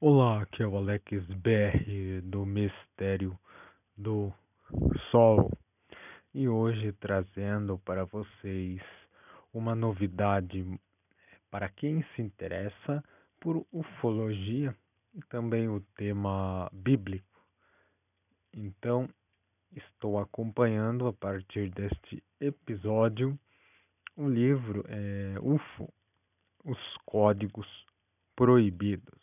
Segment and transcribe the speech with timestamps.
[0.00, 3.36] Olá, aqui é o Alex BR do Mistério
[3.96, 4.32] do
[5.10, 5.50] Sol
[6.32, 8.80] e hoje trazendo para vocês
[9.52, 10.64] uma novidade
[11.50, 13.02] para quem se interessa
[13.40, 14.72] por ufologia
[15.16, 17.44] e também o tema bíblico.
[18.54, 19.08] Então,
[19.74, 23.36] estou acompanhando a partir deste episódio
[24.16, 25.92] o livro é, UFO,
[26.64, 27.66] Os Códigos
[28.36, 29.17] Proibidos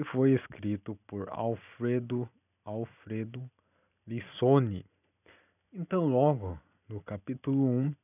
[0.00, 2.26] que foi escrito por Alfredo
[2.64, 3.50] Alfredo
[4.06, 4.82] Lissoni.
[5.74, 7.94] Então, logo no capítulo 1,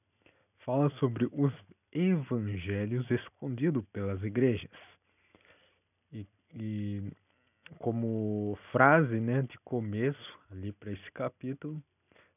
[0.58, 1.54] fala sobre os
[1.90, 4.70] evangelhos escondidos pelas igrejas.
[6.12, 7.10] E, e
[7.78, 11.82] como frase né, de começo, ali para esse capítulo,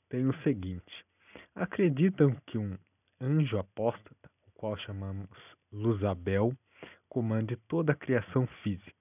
[0.08, 1.06] tem o seguinte:
[1.54, 2.78] Acreditam que um
[3.20, 5.30] anjo apóstata, o qual chamamos
[5.70, 6.56] Luzabel,
[7.10, 8.99] comande toda a criação física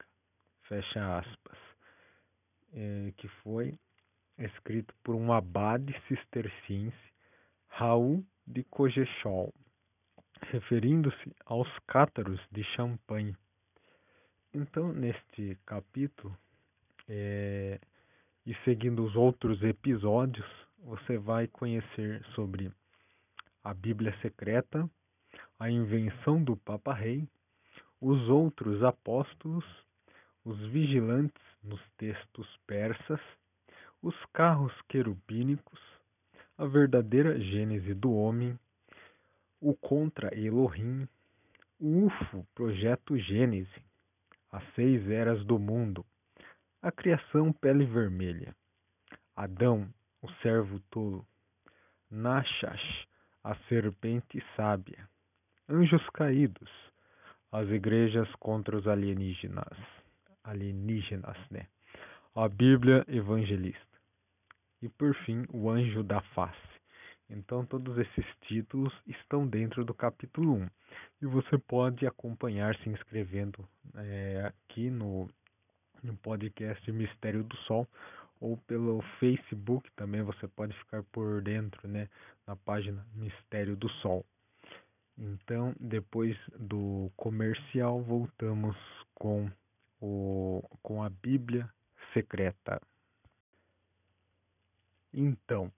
[0.69, 1.59] fecha aspas,
[2.73, 3.75] é, que foi
[4.39, 6.97] escrito por um abade cisterciense,
[7.69, 9.53] Raul de Cogechol,
[10.51, 13.37] referindo-se aos cátaros de Champagne.
[14.55, 16.37] Então, neste capítulo,
[17.09, 17.81] é,
[18.47, 20.47] e seguindo os outros episódios,
[20.79, 22.73] você vai conhecer sobre
[23.65, 24.89] a Bíblia secreta,
[25.59, 27.29] a invenção do Papa Rei,
[28.01, 29.65] os outros apóstolos
[30.49, 33.21] os vigilantes nos textos persas,
[34.03, 35.79] os carros querubínicos,
[36.57, 38.59] a verdadeira gênese do homem,
[39.61, 41.07] o contra Elohim,
[41.79, 43.83] o UFO, projeto Gênese,
[44.51, 46.03] as seis eras do mundo,
[46.81, 48.57] a criação pele vermelha,
[49.37, 49.87] Adão,
[50.23, 51.27] o servo tolo,
[52.11, 53.07] Nachash,
[53.45, 55.07] a serpente sábia,
[55.69, 56.71] anjos caídos,
[57.53, 59.98] as igrejas contra os alienígenas
[60.45, 61.67] alienígenas, né?
[62.35, 63.81] A Bíblia evangelista.
[64.81, 66.57] E por fim, o anjo da face.
[67.31, 70.71] Então, todos esses títulos estão dentro do capítulo 1.
[71.23, 75.29] E você pode acompanhar se inscrevendo é, aqui no,
[76.03, 77.87] no podcast Mistério do Sol
[78.41, 82.09] ou pelo Facebook também você pode ficar por dentro, né,
[82.47, 84.25] na página Mistério do Sol.
[85.17, 88.77] Então, depois do comercial, voltamos
[89.15, 89.51] com
[90.01, 91.69] o, com a Bíblia
[92.13, 92.81] secreta.
[95.13, 95.73] Então,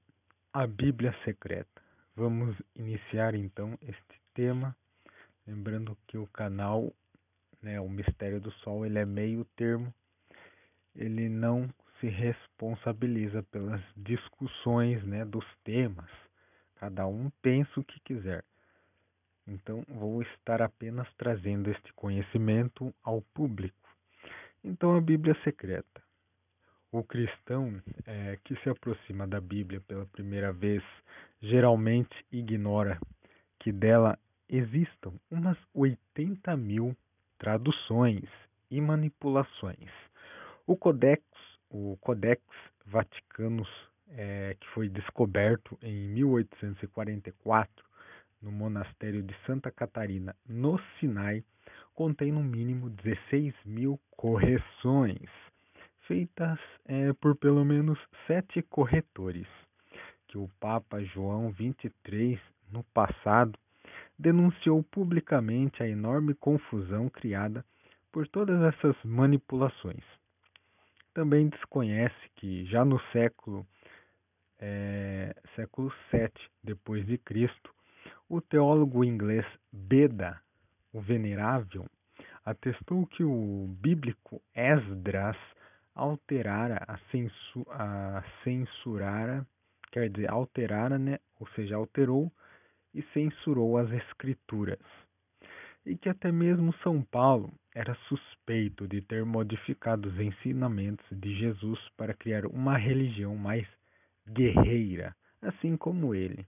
[0.52, 1.82] a Bíblia secreta.
[2.16, 4.76] Vamos iniciar então este tema,
[5.46, 6.92] lembrando que o canal,
[7.62, 9.92] né, o Mistério do Sol, ele é meio termo,
[10.94, 16.10] ele não se responsabiliza pelas discussões, né, dos temas.
[16.76, 18.44] Cada um pensa o que quiser.
[19.46, 23.79] Então, vou estar apenas trazendo este conhecimento ao público.
[24.62, 26.02] Então, a Bíblia secreta.
[26.92, 30.82] O cristão é, que se aproxima da Bíblia pela primeira vez
[31.40, 33.00] geralmente ignora
[33.60, 36.96] que dela existam umas 80 mil
[37.38, 38.28] traduções
[38.70, 39.90] e manipulações.
[40.66, 41.22] O Codex,
[41.70, 42.42] o Codex
[42.86, 43.70] Vaticanus,
[44.08, 47.84] é, que foi descoberto em 1844
[48.42, 51.44] no monastério de Santa Catarina, no Sinai,
[51.94, 55.28] contém no mínimo 16 mil correções,
[56.06, 59.46] feitas é, por pelo menos sete corretores,
[60.28, 62.40] que o Papa João XXIII,
[62.70, 63.58] no passado,
[64.18, 67.64] denunciou publicamente a enorme confusão criada
[68.12, 70.04] por todas essas manipulações.
[71.14, 73.66] Também desconhece que já no século
[74.60, 77.74] é, século 7 depois de Cristo,
[78.28, 80.40] o teólogo inglês Beda
[80.92, 81.86] o Venerável,
[82.44, 85.36] atestou que o bíblico Esdras
[85.94, 89.46] alterara a, censu a censurara,
[89.92, 91.18] quer dizer, alterara, né?
[91.38, 92.32] ou seja, alterou
[92.94, 94.80] e censurou as escrituras.
[95.84, 101.78] E que até mesmo São Paulo era suspeito de ter modificado os ensinamentos de Jesus
[101.96, 103.66] para criar uma religião mais
[104.28, 106.46] guerreira, assim como ele,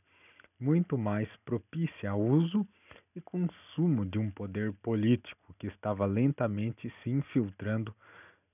[0.61, 2.67] muito mais propícia ao uso
[3.14, 7.94] e consumo de um poder político que estava lentamente se infiltrando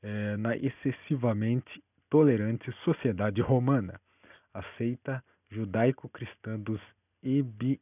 [0.03, 4.01] eh, na excessivamente tolerante sociedade romana,
[4.53, 6.81] a seita judaico-cristã dos
[7.23, 7.81] Ebi...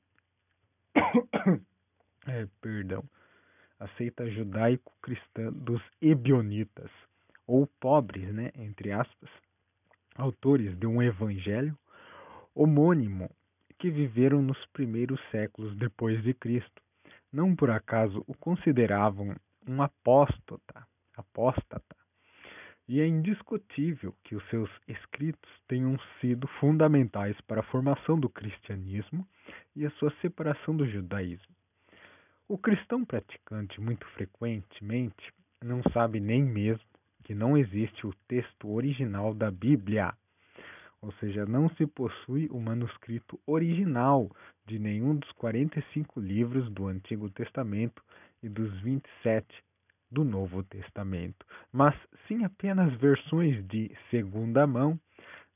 [2.26, 3.04] é, perdão,
[3.78, 6.90] a seita judaico-cristã dos Ebionitas,
[7.46, 9.30] ou pobres, né, entre aspas,
[10.16, 11.78] autores de um evangelho
[12.54, 13.30] homônimo
[13.86, 16.82] que viveram nos primeiros séculos depois de Cristo.
[17.32, 20.84] Não por acaso o consideravam um apóstata,
[21.16, 21.96] apóstata.
[22.88, 29.24] E é indiscutível que os seus escritos tenham sido fundamentais para a formação do cristianismo
[29.76, 31.54] e a sua separação do judaísmo.
[32.48, 36.84] O cristão praticante, muito frequentemente, não sabe nem mesmo
[37.22, 40.12] que não existe o texto original da Bíblia,
[41.00, 44.30] ou seja, não se possui o manuscrito original
[44.66, 48.02] de nenhum dos 45 livros do Antigo Testamento
[48.42, 49.46] e dos 27
[50.10, 51.94] do Novo Testamento, mas
[52.26, 54.98] sim apenas versões de segunda mão,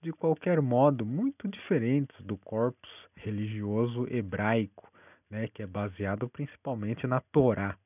[0.02, 4.90] de qualquer modo muito diferentes do corpus religioso hebraico,
[5.30, 7.76] né, que é baseado principalmente na Torá.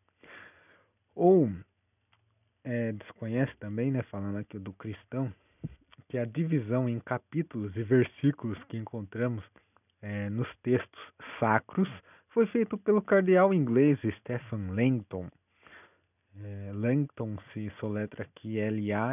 [1.15, 1.51] Ou
[2.63, 5.33] é, desconhece também, né, falando aqui do cristão,
[6.15, 9.45] que a divisão em capítulos e versículos que encontramos
[10.01, 11.03] é, nos textos
[11.41, 11.89] sacros
[12.29, 15.29] foi feito pelo cardeal inglês Stephen Langton.
[16.41, 19.09] É, Langton se soletra aqui L-A-N-G-T-O-N,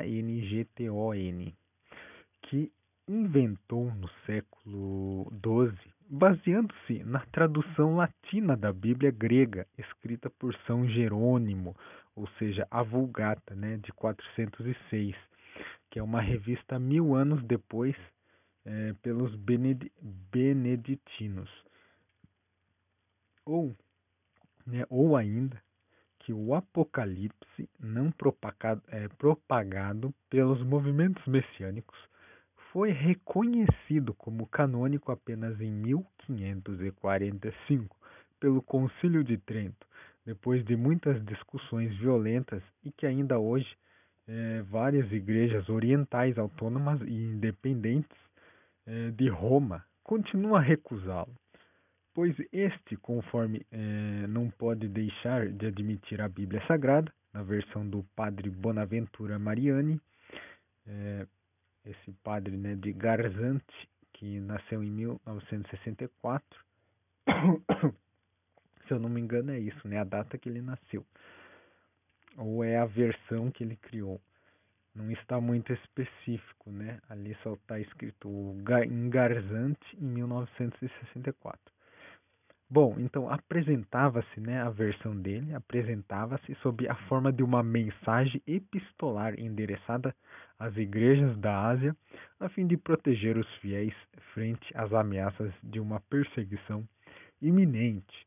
[2.43, 2.71] que
[3.07, 11.75] inventou no século XII, baseando-se na tradução latina da Bíblia grega, escrita por São Jerônimo,
[12.15, 15.15] ou seja, a Vulgata, né, de 406,
[15.91, 17.95] que é uma revista mil anos depois
[18.65, 19.91] é, pelos bened
[20.31, 21.51] beneditinos.
[23.45, 23.75] Ou,
[24.65, 25.61] né, ou ainda
[26.19, 31.99] que o Apocalipse, não propagado, é, propagado pelos movimentos messiânicos,
[32.71, 37.97] foi reconhecido como canônico apenas em 1545
[38.39, 39.85] pelo Concílio de Trento,
[40.25, 43.75] depois de muitas discussões violentas e que ainda hoje
[44.27, 48.17] é, várias igrejas orientais autônomas e independentes
[48.85, 51.33] é, de Roma continuam a recusá-lo,
[52.13, 58.03] pois este, conforme é, não pode deixar de admitir a Bíblia Sagrada, na versão do
[58.15, 60.01] padre Bonaventura Mariani,
[60.85, 61.25] é,
[61.85, 66.45] esse padre né, de Garzante, que nasceu em 1964.
[68.87, 69.99] Se eu não me engano, é isso, né?
[69.99, 71.05] A data que ele nasceu.
[72.37, 74.19] Ou é a versão que ele criou.
[74.93, 76.99] Não está muito específico, né?
[77.09, 78.27] Ali só está escrito
[78.85, 81.59] em Garzante em 1964.
[82.73, 89.37] Bom, então apresentava-se, né, a versão dele apresentava-se sob a forma de uma mensagem epistolar
[89.37, 90.15] endereçada
[90.57, 91.93] às igrejas da Ásia,
[92.39, 93.93] a fim de proteger os fiéis
[94.33, 96.87] frente às ameaças de uma perseguição
[97.41, 98.25] iminente,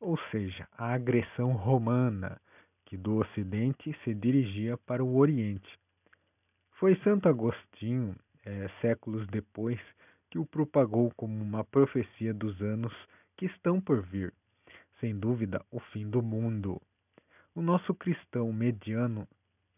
[0.00, 2.40] ou seja, a agressão romana
[2.86, 5.68] que do Ocidente se dirigia para o Oriente.
[6.78, 9.78] Foi Santo Agostinho, é, séculos depois,
[10.30, 12.92] que o propagou como uma profecia dos anos
[13.36, 14.32] que estão por vir.
[15.00, 16.80] Sem dúvida, o fim do mundo.
[17.54, 19.26] O nosso cristão mediano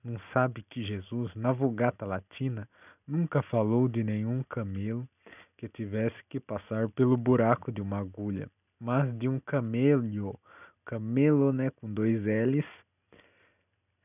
[0.04, 2.68] não sabe que Jesus, na Vulgata Latina,
[3.06, 5.08] nunca falou de nenhum camelo
[5.56, 8.48] que tivesse que passar pelo buraco de uma agulha,
[8.80, 10.38] mas de um camelho,
[10.84, 12.66] camelo, né, com dois L's,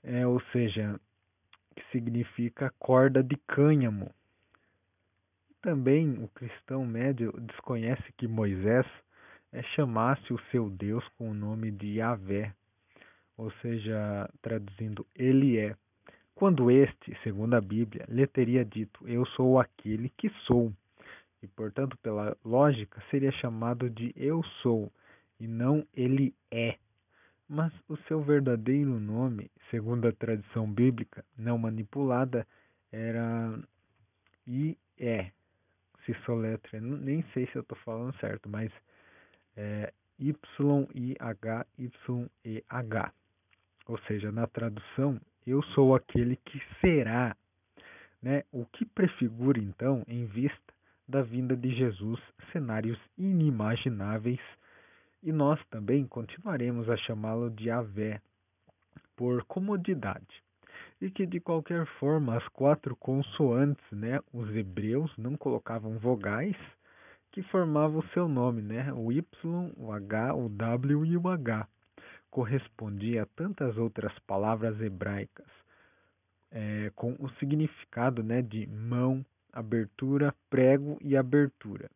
[0.03, 0.99] é, ou seja,
[1.75, 4.11] que significa corda de cânhamo.
[5.61, 8.85] Também o cristão médio desconhece que Moisés
[9.51, 12.53] é chamasse o seu Deus com o nome de Yahvé,
[13.37, 15.75] ou seja, traduzindo, ele é.
[16.35, 20.73] Quando este, segundo a Bíblia, lhe teria dito, eu sou aquele que sou,
[21.41, 24.91] e portanto, pela lógica, seria chamado de eu sou,
[25.39, 26.77] e não ele é.
[27.47, 32.47] Mas o seu verdadeiro nome, segundo a tradição bíblica não manipulada,
[32.91, 33.59] era
[34.47, 35.31] I é.
[36.05, 38.71] Se soletra, nem sei se eu estou falando certo, mas
[39.55, 41.13] é, Y-I-H-Y-E-H.
[43.87, 47.35] Ou seja, na tradução, eu sou aquele que será.
[48.21, 48.43] Né?
[48.51, 50.73] O que prefigura, então, em vista
[51.07, 52.19] da vinda de Jesus,
[52.51, 54.39] cenários inimagináveis,
[55.23, 58.21] e nós também continuaremos a chamá-lo de Avé,
[59.15, 60.43] por comodidade.
[61.01, 66.55] E que, de qualquer forma, as quatro consoantes, né, os hebreus não colocavam vogais,
[67.31, 68.93] que formava o seu nome, né?
[68.93, 71.67] O Y, o H, o W e o H.
[72.29, 75.47] Correspondia a tantas outras palavras hebraicas
[76.51, 81.89] é, com o significado né, de mão, abertura, prego e abertura.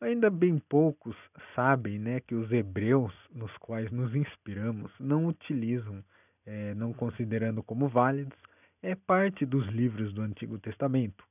[0.00, 1.14] Ainda bem poucos
[1.54, 6.02] sabem né, que os hebreus nos quais nos inspiramos não utilizam,
[6.46, 8.38] é, não considerando como válidos,
[8.82, 11.22] é parte dos livros do Antigo Testamento,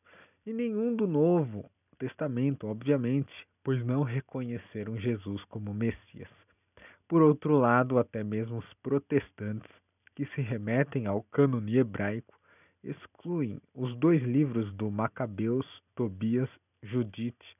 [0.45, 3.33] e nenhum do Novo Testamento, obviamente,
[3.63, 6.29] pois não reconheceram Jesus como Messias.
[7.07, 9.71] Por outro lado, até mesmo os protestantes
[10.13, 12.39] que se remetem ao cânone hebraico,
[12.83, 16.49] excluem os dois livros do Macabeus, Tobias,
[16.83, 17.57] Judite,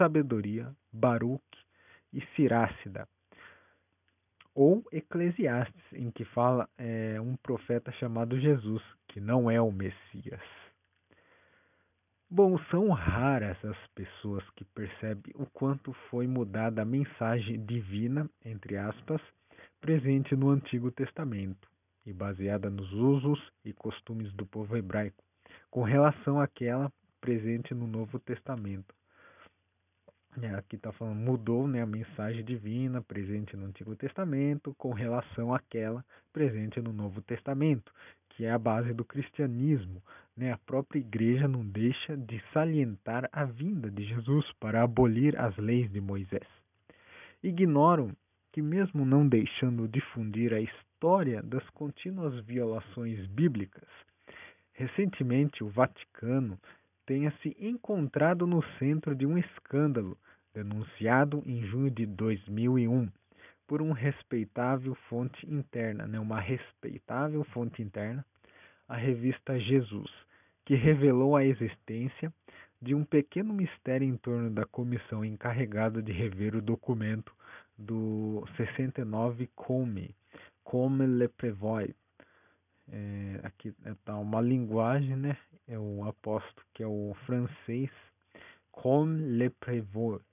[0.00, 1.58] Sabedoria, Baruque
[2.10, 3.06] e Sirácida,
[4.54, 10.40] ou Eclesiastes, em que fala é, um profeta chamado Jesus, que não é o Messias.
[12.30, 18.78] Bom, são raras as pessoas que percebem o quanto foi mudada a mensagem divina, entre
[18.78, 19.20] aspas,
[19.82, 21.68] presente no Antigo Testamento
[22.06, 25.22] e baseada nos usos e costumes do povo hebraico,
[25.70, 26.90] com relação àquela
[27.20, 28.98] presente no Novo Testamento.
[30.40, 35.52] É, aqui está falando, mudou né, a mensagem divina presente no Antigo Testamento com relação
[35.52, 37.92] àquela presente no Novo Testamento,
[38.30, 40.00] que é a base do cristianismo.
[40.36, 40.52] Né?
[40.52, 45.90] A própria igreja não deixa de salientar a vinda de Jesus para abolir as leis
[45.90, 46.46] de Moisés.
[47.42, 48.14] Ignoram
[48.52, 53.88] que, mesmo não deixando difundir a história das contínuas violações bíblicas,
[54.72, 56.58] recentemente o Vaticano
[57.10, 60.16] tenha se encontrado no centro de um escândalo
[60.54, 63.10] denunciado em junho de 2001
[63.66, 68.24] por um respeitável fonte interna, né, uma respeitável fonte interna,
[68.86, 70.08] a revista Jesus,
[70.64, 72.32] que revelou a existência
[72.80, 77.34] de um pequeno mistério em torno da comissão encarregada de rever o documento
[77.76, 80.14] do 69 Come,
[80.62, 81.92] Come le Prévoit,
[82.92, 85.36] é, aqui está uma linguagem, né?
[85.68, 87.90] O aposto que é o francês
[88.72, 90.24] Comme le Prévost,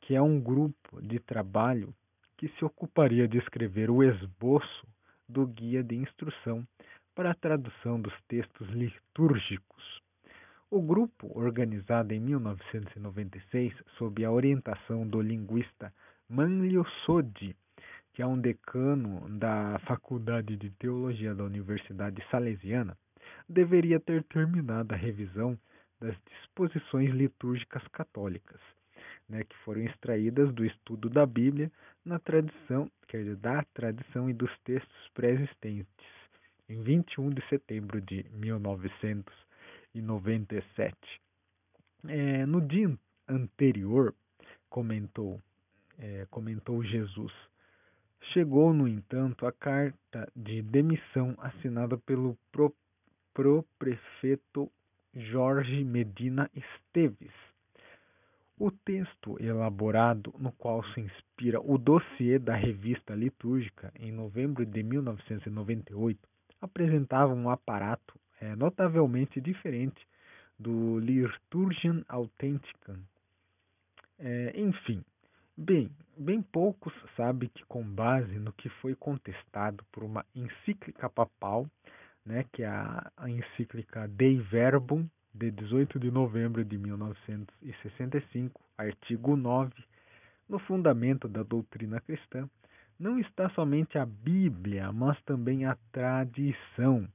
[0.00, 1.94] que é um grupo de trabalho
[2.36, 4.86] que se ocuparia de escrever o esboço
[5.28, 6.66] do guia de instrução
[7.14, 10.02] para a tradução dos textos litúrgicos.
[10.70, 15.94] O grupo, organizado em 1996 sob a orientação do linguista
[16.28, 17.56] Manlio Sodi,
[18.14, 22.96] que é um decano da Faculdade de Teologia da Universidade Salesiana,
[23.48, 25.58] deveria ter terminado a revisão
[26.00, 28.60] das disposições litúrgicas católicas,
[29.28, 31.72] né, que foram extraídas do estudo da Bíblia
[32.04, 36.06] na tradição, quer dizer, da tradição e dos textos pré-existentes,
[36.68, 40.96] em 21 de setembro de 1997.
[42.06, 42.96] É, no dia
[43.28, 44.14] anterior,
[44.68, 45.42] comentou,
[45.98, 47.32] é, comentou Jesus,
[48.32, 52.74] Chegou, no entanto, a carta de demissão assinada pelo pro,
[53.32, 54.70] pro prefeito
[55.14, 57.32] Jorge Medina Esteves.
[58.58, 64.82] O texto elaborado, no qual se inspira o dossiê da revista litúrgica em novembro de
[64.82, 66.18] 1998,
[66.60, 70.06] apresentava um aparato é, notavelmente diferente
[70.58, 72.98] do Liturgian Authenticam.
[74.18, 75.04] É, enfim,
[75.56, 81.70] Bem, bem poucos sabem que, com base no que foi contestado por uma encíclica papal,
[82.26, 89.36] né, que é a, a encíclica Dei Verbum, de 18 de novembro de 1965, artigo
[89.36, 89.72] 9,
[90.48, 92.50] no fundamento da doutrina cristã,
[92.98, 97.08] não está somente a Bíblia, mas também a tradição.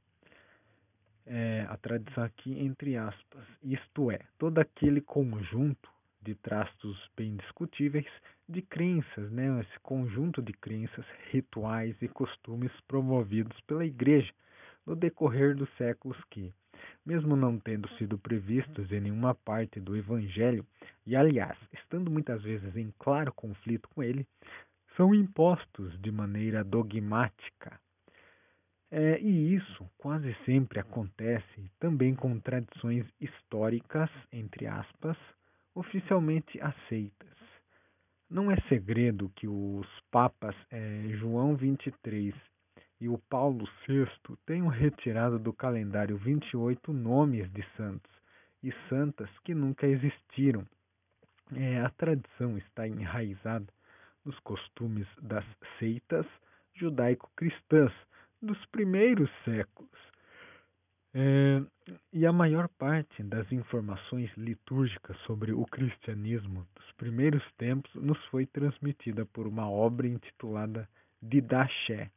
[1.26, 8.08] É, a tradição aqui entre aspas, isto é, todo aquele conjunto de traços bem discutíveis
[8.48, 9.62] de crenças, né?
[9.62, 14.32] esse conjunto de crenças, rituais e costumes promovidos pela Igreja
[14.86, 16.52] no decorrer dos séculos que,
[17.06, 20.66] mesmo não tendo sido previstos em nenhuma parte do Evangelho,
[21.06, 24.26] e aliás, estando muitas vezes em claro conflito com ele,
[24.98, 27.80] são impostos de maneira dogmática.
[28.92, 35.16] É, e isso quase sempre acontece também com tradições históricas, entre aspas,
[35.74, 37.38] oficialmente aceitas.
[38.30, 42.34] Não é segredo que os papas é, João 23
[43.02, 44.08] e o Paulo VI
[44.46, 48.12] tenham retirado do calendário 28 nomes de santos
[48.62, 50.68] e santas que nunca existiram.
[51.56, 53.74] É, a tradição está enraizada
[54.24, 55.46] nos costumes das
[55.80, 56.26] seitas
[56.76, 57.92] judaico-cristãs
[58.42, 60.09] dos primeiros séculos
[61.14, 61.62] é,
[62.14, 68.46] e a maior parte das informações litúrgicas sobre o cristianismo dos primeiros tempos nos foi
[68.46, 70.88] transmitida por uma obra intitulada
[71.22, 72.12] Didaché,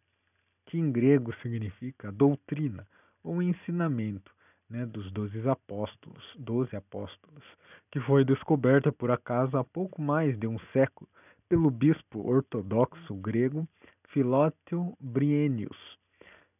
[0.67, 2.87] que em grego significa doutrina
[3.25, 4.31] ou ensinamento
[4.69, 7.45] né, dos doze apóstolos, doze apóstolos,
[7.91, 11.09] que foi descoberta por acaso há pouco mais de um século
[11.49, 13.67] pelo bispo ortodoxo grego
[14.09, 15.99] Filóteo Brienius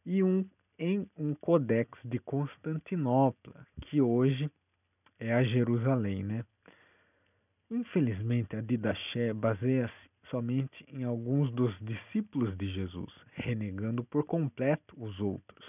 [0.05, 0.45] e um
[0.77, 4.49] em um codex de Constantinopla, que hoje
[5.19, 6.43] é a Jerusalém, né?
[7.69, 9.93] Infelizmente, a Didaché baseia-se
[10.29, 15.65] somente em alguns dos discípulos de Jesus, renegando por completo os outros.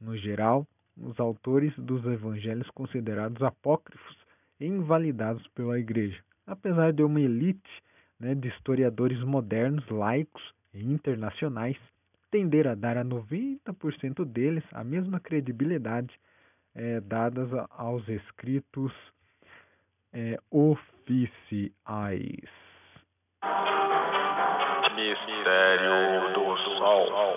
[0.00, 4.16] No geral, os autores dos evangelhos considerados apócrifos
[4.60, 7.82] e invalidados pela Igreja, apesar de uma elite
[8.18, 11.76] né, de historiadores modernos, laicos e internacionais
[12.30, 16.18] tender a dar a 90% deles a mesma credibilidade
[16.74, 18.92] é, dadas aos escritos
[20.12, 21.72] é, oficiais.
[24.94, 27.36] Mistério do Sol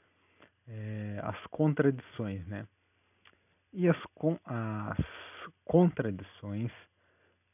[0.67, 2.67] é, as contradições, né?
[3.73, 3.97] E as,
[4.45, 4.97] as
[5.63, 6.71] contradições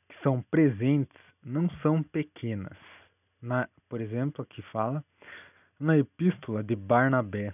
[0.09, 2.77] que são presentes não são pequenas.
[3.41, 5.03] Na, por exemplo, aqui fala
[5.79, 7.53] na Epístola de Barnabé,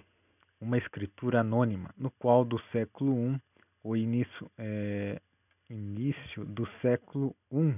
[0.60, 3.40] uma escritura anônima, no qual do século I,
[3.82, 5.20] o início, é,
[5.68, 7.74] início do século I,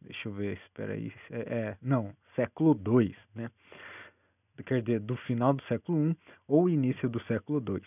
[0.00, 3.50] deixa eu ver, espera aí, é, é, não, século II, né?
[4.62, 7.82] Quer dizer, do final do século I ou início do século II,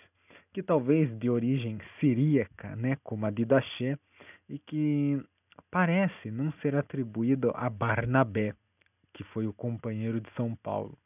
[0.53, 3.97] que talvez de origem siríaca, né, como a de Daché,
[4.47, 5.21] e que
[5.69, 8.53] parece não ser atribuído a Barnabé,
[9.13, 10.97] que foi o companheiro de São Paulo.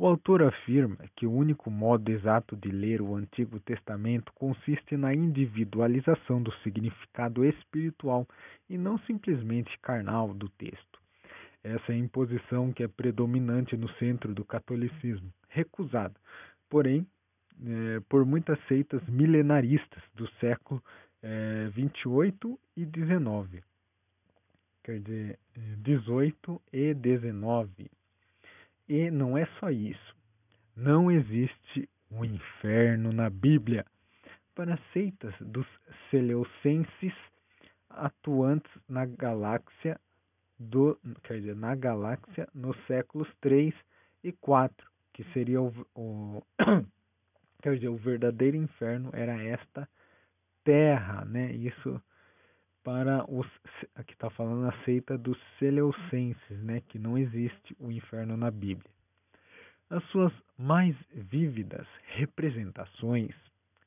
[0.00, 5.12] O autor afirma que o único modo exato de ler o Antigo Testamento consiste na
[5.12, 8.24] individualização do significado espiritual
[8.70, 10.87] e não simplesmente carnal do texto.
[11.68, 16.14] Essa é imposição que é predominante no centro do catolicismo, recusada,
[16.70, 17.06] porém,
[17.62, 20.82] é, por muitas seitas milenaristas do século
[21.22, 23.62] é, 28 e 19.
[24.82, 25.38] Quer dizer,
[25.82, 27.90] 18 e 19.
[28.88, 30.16] E não é só isso.
[30.74, 33.84] Não existe o um inferno na Bíblia.
[34.54, 35.66] Para seitas dos
[36.10, 37.14] Seleucenses
[37.90, 40.00] atuantes na galáxia
[40.58, 43.74] do, quer dizer, na galáxia nos séculos 3
[44.24, 44.74] e 4,
[45.12, 46.42] que seria o, o
[47.62, 49.88] quer dizer, o verdadeiro inferno era esta
[50.64, 51.52] terra, né?
[51.52, 52.00] Isso
[52.82, 53.46] para os
[53.94, 56.82] aqui está falando a seita dos Seleucenses, né?
[56.88, 58.90] Que não existe o inferno na Bíblia.
[59.90, 63.34] As suas mais vívidas representações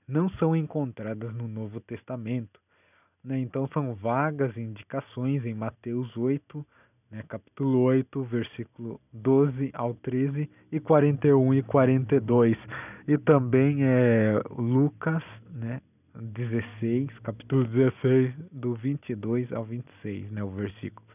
[0.08, 2.60] não são encontradas no Novo Testamento,
[3.24, 3.40] né?
[3.40, 6.66] Então são vagas indicações em Mateus 8,
[7.12, 7.24] né?
[7.28, 12.58] capítulo 8, versículo 12 ao 13 e 41 e 42.
[13.08, 15.82] E também é Lucas né?
[16.16, 20.44] 16, capítulo 16, do 22 ao 26, né?
[20.44, 21.08] o versículo.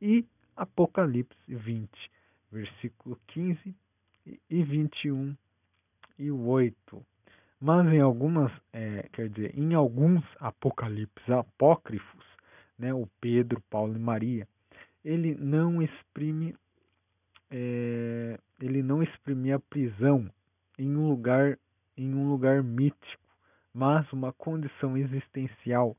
[0.00, 0.24] E
[0.56, 1.90] Apocalipse 20,
[2.50, 3.74] versículo 15
[4.48, 5.36] e 21
[6.18, 7.06] e 8
[7.60, 12.24] mas em algumas, é, quer dizer, em alguns apocalipses apócrifos,
[12.78, 14.48] né, o Pedro, Paulo e Maria,
[15.04, 16.56] ele não exprime,
[17.50, 20.30] é, ele não exprimia a prisão
[20.78, 21.58] em um lugar,
[21.96, 23.22] em um lugar mítico,
[23.74, 25.94] mas uma condição existencial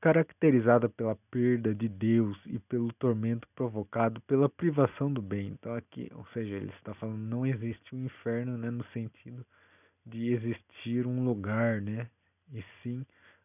[0.00, 5.48] caracterizada pela perda de Deus e pelo tormento provocado pela privação do bem.
[5.48, 9.44] Então aqui, ou seja, ele está falando não existe o um inferno, né, no sentido
[10.04, 12.08] de existir um lugar, né?
[12.52, 13.04] E sim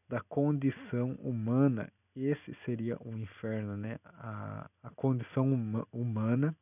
[0.09, 1.91] da condição humana.
[2.15, 3.99] Esse seria o inferno, né?
[4.05, 6.55] A, a condição uma, humana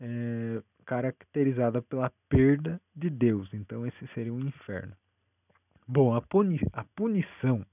[0.00, 3.48] é, caracterizada pela perda de Deus.
[3.54, 4.94] Então, esse seria o inferno.
[5.86, 7.64] Bom, a, puni a punição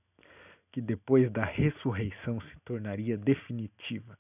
[0.72, 4.18] que depois da ressurreição se tornaria definitiva.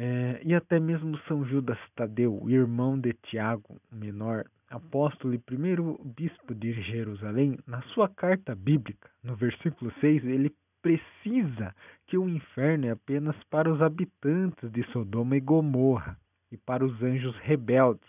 [0.00, 6.54] É, e até mesmo São Judas Tadeu, irmão de Tiago Menor, apóstolo e primeiro bispo
[6.54, 11.74] de Jerusalém, na sua carta bíblica, no versículo 6, ele precisa
[12.06, 16.16] que o inferno é apenas para os habitantes de Sodoma e Gomorra
[16.52, 18.08] e para os anjos rebeldes.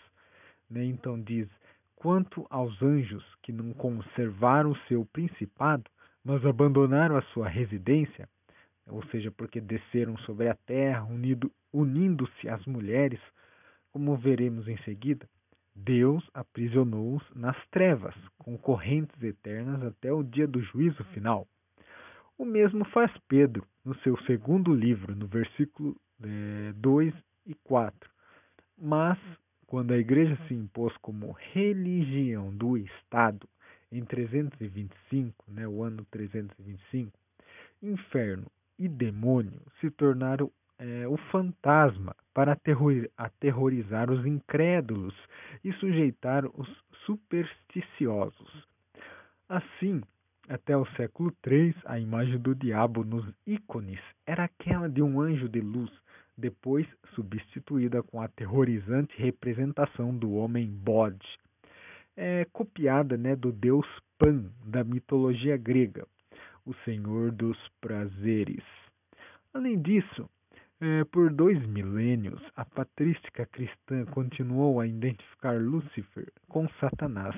[0.69, 0.85] Né?
[0.85, 1.49] Então diz:
[1.95, 5.89] quanto aos anjos que não conservaram seu principado,
[6.23, 8.29] mas abandonaram a sua residência,
[8.89, 13.19] ou seja, porque desceram sobre a terra, unindo, unindo-se às mulheres,
[13.91, 15.27] como veremos em seguida,
[15.75, 21.47] Deus aprisionou-os nas trevas, com correntes eternas até o dia do juízo final.
[22.37, 27.13] O mesmo faz Pedro no seu segundo livro, no versículo é, 2
[27.47, 28.09] e 4.
[28.77, 29.17] Mas,
[29.67, 33.47] quando a igreja se impôs como religião do Estado
[33.91, 37.11] em 325, né, o ano 325,
[37.81, 38.45] inferno
[38.79, 42.57] e demônio se tornaram é, o fantasma para
[43.17, 45.13] aterrorizar os incrédulos
[45.63, 46.67] e sujeitar os
[47.05, 48.67] supersticiosos.
[49.49, 50.01] Assim,
[50.47, 55.49] até o século III, a imagem do diabo nos ícones era aquela de um anjo
[55.49, 55.91] de luz,
[56.37, 61.27] depois substituída com a aterrorizante representação do homem bode,
[62.15, 63.85] é copiada né, do deus
[64.17, 66.05] Pan da mitologia grega,
[66.69, 68.63] o senhor dos prazeres.
[69.53, 70.29] Além disso,
[70.79, 77.35] é, por dois milênios, a patrística cristã continuou a identificar Lúcifer com Satanás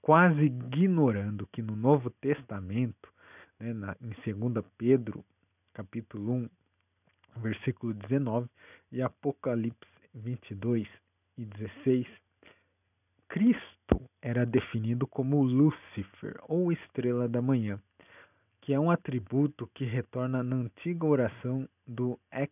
[0.00, 3.08] quase ignorando que no Novo Testamento,
[3.58, 5.24] né, na, em 2 Pedro,
[5.72, 6.48] capítulo 1,
[7.36, 8.48] versículo 19,
[8.90, 10.88] e Apocalipse 22
[11.38, 12.06] e 16,
[13.28, 17.80] Cristo era definido como Lúcifer, ou estrela da manhã,
[18.62, 22.50] que é um atributo que retorna na antiga oração do ex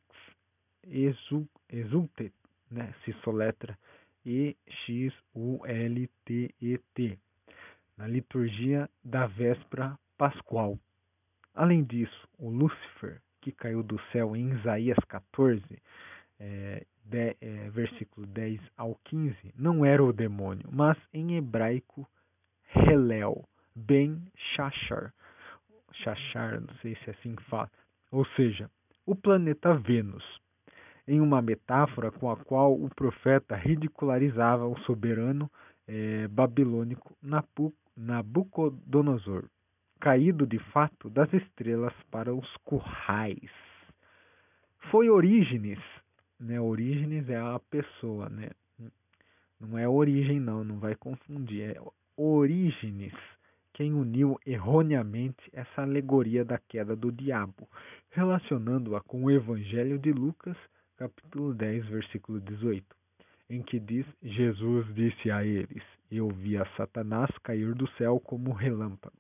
[1.69, 2.35] exultet,
[2.71, 3.79] né, se soletra
[4.25, 5.19] E-X-U-L-T-E-T,
[7.97, 10.79] na liturgia da véspera pascual.
[11.55, 15.63] Além disso, o Lúcifer, que caiu do céu em Isaías 14,
[16.39, 22.09] é, de, é, versículo 10 ao 15, não era o demônio, mas em hebraico,
[22.75, 24.21] Helel, Ben
[24.55, 25.15] Shachar.
[26.03, 27.71] Shachar, não sei se é assim que fala.
[28.11, 28.71] Ou seja,
[29.07, 30.25] o planeta Vênus,
[31.07, 35.51] em uma metáfora com a qual o profeta ridicularizava o soberano
[35.87, 37.17] é, babilônico
[37.97, 39.45] Nabucodonosor,
[40.01, 43.51] caído de fato das estrelas para os currais.
[44.91, 45.79] Foi Orígenes,
[46.39, 46.61] né?
[46.61, 48.51] Orígenes é a pessoa, né?
[49.61, 51.81] Não é origem não, não vai confundir, é
[52.17, 53.13] Orígenes
[53.73, 57.69] quem uniu erroneamente essa alegoria da queda do diabo,
[58.11, 60.57] relacionando-a com o Evangelho de Lucas,
[60.97, 62.85] capítulo 10, versículo 18,
[63.49, 69.17] em que diz: Jesus disse a eles: eu via Satanás cair do céu como relâmpago.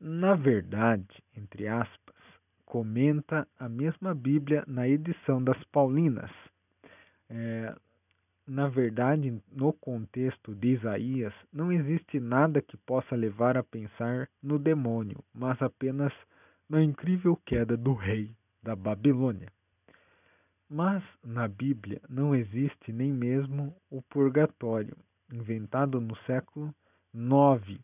[0.00, 2.16] Na verdade, entre aspas,
[2.64, 6.30] comenta a mesma Bíblia na edição das Paulinas.
[7.28, 7.74] É,
[8.50, 14.58] na verdade, no contexto de Isaías, não existe nada que possa levar a pensar no
[14.58, 16.12] demônio, mas apenas
[16.68, 18.28] na incrível queda do rei
[18.60, 19.52] da Babilônia.
[20.68, 24.96] Mas na Bíblia não existe nem mesmo o purgatório,
[25.32, 26.74] inventado no século
[27.14, 27.78] IX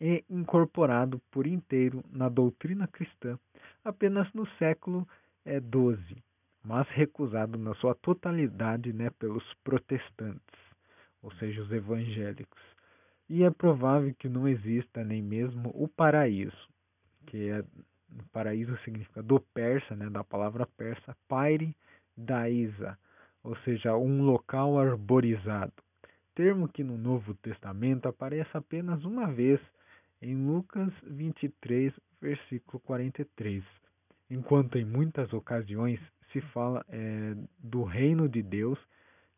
[0.00, 3.38] e incorporado por inteiro na doutrina cristã
[3.84, 5.06] apenas no século
[5.46, 6.20] XII, é,
[6.64, 10.60] mas recusado na sua totalidade né, pelos protestantes,
[11.22, 12.62] ou seja, os evangélicos.
[13.28, 16.68] E é provável que não exista nem mesmo o paraíso,
[17.26, 17.64] que é
[18.32, 21.76] paraíso significa do persa, né, da palavra persa, paire
[22.16, 22.98] daísa,
[23.42, 25.74] ou seja, um local arborizado
[26.38, 29.60] termo que no Novo Testamento aparece apenas uma vez
[30.22, 33.64] em Lucas 23, versículo 43,
[34.30, 35.98] enquanto em muitas ocasiões
[36.32, 38.78] se fala é, do reino de Deus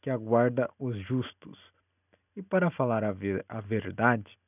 [0.01, 1.59] que aguarda os justos.
[2.37, 4.39] E para falar a, ver, a verdade,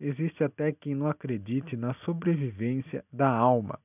[0.00, 3.78] existe até quem não acredite na sobrevivência da alma.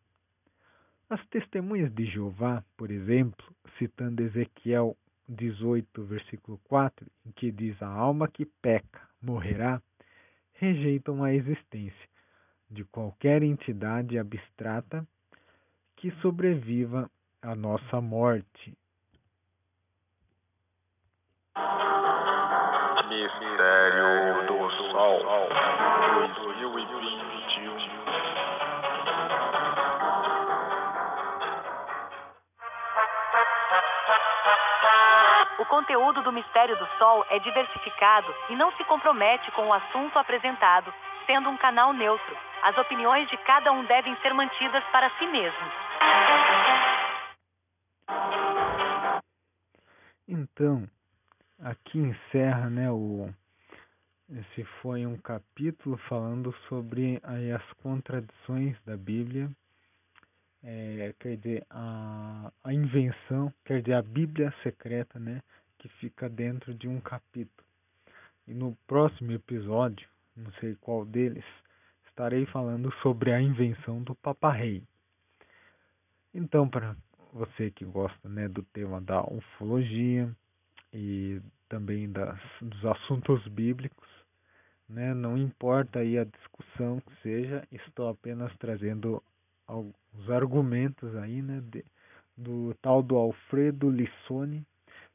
[1.10, 3.46] As testemunhas de Jeová, por exemplo,
[3.78, 4.98] citando Ezequiel
[5.30, 9.82] 18, versículo 4, em que diz: A alma que peca morrerá,
[10.54, 12.10] rejeitam a existência
[12.70, 15.08] de qualquer entidade abstrata
[15.96, 17.10] que sobreviva
[17.43, 18.73] à nossa morte.
[23.10, 25.19] Mistério do Sol
[26.39, 27.03] 2020
[35.60, 40.17] O conteúdo do Mistério do Sol é diversificado e não se compromete com o assunto
[40.17, 40.93] apresentado,
[41.25, 42.38] sendo um canal neutro.
[42.63, 45.71] As opiniões de cada um devem ser mantidas para si mesmo.
[50.34, 50.89] Então,
[51.60, 53.32] aqui encerra, né, o
[54.28, 59.48] esse foi um capítulo falando sobre aí, as contradições da Bíblia
[60.63, 65.43] é, quer dizer, a, a invenção, quer dizer, a Bíblia secreta, né,
[65.78, 67.67] que fica dentro de um capítulo.
[68.48, 71.46] E no próximo episódio, não sei qual deles,
[72.08, 74.82] estarei falando sobre a invenção do Papa Rei.
[76.34, 76.96] Então, para
[77.34, 80.30] você que gosta né, do tema da ufologia
[80.93, 84.08] e também das, dos assuntos bíblicos,
[84.88, 89.22] né, não importa aí a discussão que seja, estou apenas trazendo
[89.65, 91.84] alguns argumentos aí, né, de,
[92.38, 94.63] do tal do Alfredo Lissone,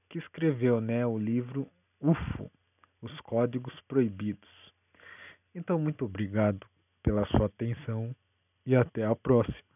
[0.08, 1.68] que escreveu, né, o livro
[2.00, 2.50] UFO,
[3.00, 4.48] os Códigos Proibidos.
[5.54, 6.66] Então, muito obrigado
[7.02, 8.14] pela sua atenção
[8.66, 9.67] e até a próxima.